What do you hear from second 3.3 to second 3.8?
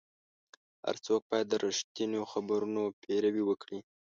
وکړي.